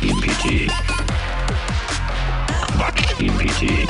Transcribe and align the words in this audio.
Quatsch-GPT. 0.00 0.70
Quatsch-GPT. 2.72 3.88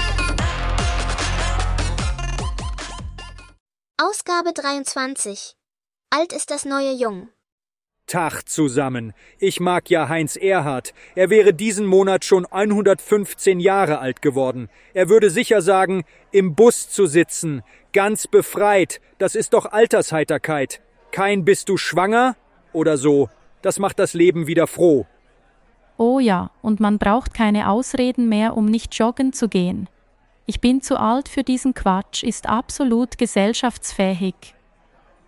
Ausgabe 3.97 4.53
23. 4.53 5.55
Alt 6.11 6.33
ist 6.33 6.51
das 6.51 6.65
neue 6.65 6.93
Jung. 6.95 7.29
Tag 8.07 8.49
zusammen. 8.49 9.13
Ich 9.39 9.61
mag 9.61 9.89
ja 9.89 10.09
Heinz 10.09 10.35
Erhardt. 10.35 10.95
Er 11.15 11.31
wäre 11.31 11.55
diesen 11.55 11.87
Monat 11.87 12.25
schon 12.25 12.45
115 12.45 13.61
Jahre 13.61 14.01
alt 14.01 14.21
geworden. 14.21 14.69
Er 14.95 15.09
würde 15.09 15.31
sicher 15.31 15.63
sagen, 15.63 16.05
im 16.33 16.57
Bus 16.57 16.91
zu 16.91 17.07
sitzen, 17.07 17.63
ganz 17.93 18.27
befreit, 18.27 19.01
das 19.19 19.37
ist 19.37 19.53
doch 19.53 19.67
Altersheiterkeit. 19.67 20.81
Kein 21.13 21.45
bist 21.45 21.69
du 21.69 21.77
schwanger 21.77 22.35
oder 22.73 22.97
so. 22.97 23.29
Das 23.63 23.79
macht 23.79 24.01
das 24.01 24.15
Leben 24.15 24.49
wieder 24.49 24.67
froh. 24.67 25.07
Oh 26.03 26.19
ja, 26.19 26.51
und 26.63 26.81
man 26.81 26.97
braucht 26.97 27.35
keine 27.35 27.69
Ausreden 27.69 28.31
mehr, 28.31 28.57
um 28.57 28.65
nicht 28.65 28.95
joggen 28.95 29.35
zu 29.35 29.51
gehen. 29.51 29.87
Ich 30.47 30.63
bin 30.63 30.81
zu 30.81 30.99
alt 30.99 31.29
für 31.29 31.43
diesen 31.43 31.75
Quatsch, 31.75 32.23
ist 32.23 32.49
absolut 32.49 33.19
gesellschaftsfähig. 33.19 34.55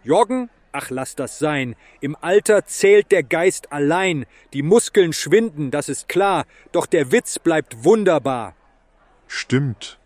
Joggen? 0.03 0.49
Ach, 0.73 0.89
lass 0.89 1.15
das 1.15 1.39
sein. 1.39 1.77
Im 2.01 2.17
Alter 2.19 2.65
zählt 2.65 3.13
der 3.13 3.23
Geist 3.23 3.71
allein. 3.71 4.25
Die 4.55 4.63
Muskeln 4.63 5.13
schwinden, 5.13 5.71
das 5.71 5.91
ist 5.91 6.09
klar. 6.09 6.47
Doch 6.73 6.87
der 6.87 7.13
Witz 7.13 7.39
bleibt 7.39 7.85
wunderbar. 7.85 8.55
Stimmt. 9.27 9.99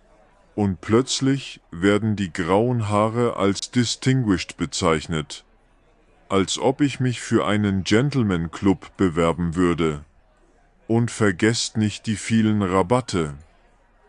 Und 0.56 0.80
plötzlich 0.80 1.60
werden 1.70 2.16
die 2.16 2.32
grauen 2.32 2.88
Haare 2.88 3.36
als 3.36 3.70
distinguished 3.70 4.56
bezeichnet. 4.56 5.44
Als 6.28 6.58
ob 6.58 6.80
ich 6.80 6.98
mich 6.98 7.20
für 7.20 7.46
einen 7.46 7.84
Gentleman 7.84 8.50
Club 8.50 8.96
bewerben 8.96 9.54
würde. 9.54 10.04
Und 10.88 11.10
vergesst 11.10 11.76
nicht 11.76 12.06
die 12.06 12.16
vielen 12.16 12.62
Rabatte. 12.62 13.34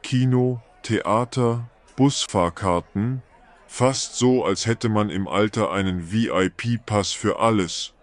Kino, 0.03 0.61
Theater, 0.83 1.69
Busfahrkarten, 1.95 3.23
fast 3.65 4.15
so, 4.15 4.45
als 4.45 4.67
hätte 4.67 4.87
man 4.89 5.09
im 5.09 5.27
Alter 5.27 5.71
einen 5.71 6.11
VIP-Pass 6.11 7.11
für 7.13 7.39
alles. 7.39 7.93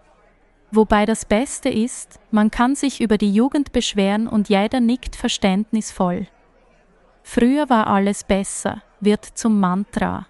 Wobei 0.71 1.05
das 1.05 1.23
Beste 1.25 1.69
ist, 1.69 2.19
man 2.31 2.51
kann 2.51 2.75
sich 2.75 2.99
über 2.99 3.17
die 3.17 3.33
Jugend 3.33 3.71
beschweren 3.71 4.27
und 4.27 4.49
jeder 4.49 4.81
nickt 4.81 5.15
verständnisvoll. 5.15 6.27
Früher 7.23 7.69
war 7.69 7.87
alles 7.87 8.23
besser, 8.23 8.83
wird 8.99 9.25
zum 9.25 9.59
Mantra. 9.59 10.27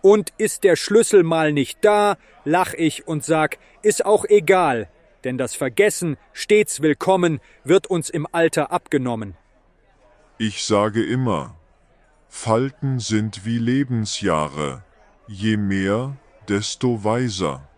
Und 0.00 0.32
ist 0.36 0.64
der 0.64 0.74
Schlüssel 0.74 1.22
mal 1.22 1.52
nicht 1.52 1.78
da, 1.84 2.16
lach 2.44 2.74
ich 2.74 3.06
und 3.06 3.24
sag, 3.24 3.58
ist 3.82 4.04
auch 4.04 4.24
egal, 4.24 4.90
denn 5.24 5.38
das 5.38 5.54
Vergessen, 5.54 6.16
stets 6.32 6.82
willkommen, 6.82 7.40
wird 7.64 7.86
uns 7.86 8.10
im 8.10 8.26
Alter 8.32 8.72
abgenommen. 8.72 9.34
Ich 10.38 10.64
sage 10.64 11.04
immer, 11.04 11.56
Falten 12.28 12.98
sind 12.98 13.44
wie 13.44 13.58
Lebensjahre, 13.58 14.82
je 15.28 15.56
mehr, 15.56 16.16
desto 16.48 17.04
weiser. 17.04 17.68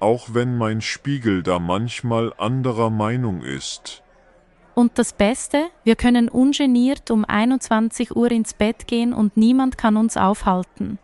Auch 0.00 0.28
wenn 0.32 0.58
mein 0.58 0.80
Spiegel 0.80 1.42
da 1.42 1.58
manchmal 1.58 2.32
anderer 2.36 2.90
Meinung 2.90 3.42
ist. 3.42 4.02
Und 4.74 4.98
das 4.98 5.12
Beste, 5.12 5.68
wir 5.84 5.94
können 5.94 6.28
ungeniert 6.28 7.10
um 7.10 7.24
21 7.24 8.16
Uhr 8.16 8.30
ins 8.30 8.54
Bett 8.54 8.88
gehen 8.88 9.12
und 9.12 9.36
niemand 9.36 9.78
kann 9.78 9.96
uns 9.96 10.16
aufhalten. 10.16 10.98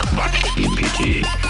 Quatsch-GPT. 0.00 1.49